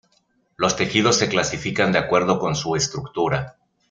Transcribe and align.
Los 0.57 0.77
tejidos 0.77 1.17
se 1.19 1.29
clasifican 1.29 1.91
de 1.91 1.99
acuerdo 1.99 2.39
con 2.39 2.55
su 2.55 2.75
estructura. 2.75 3.57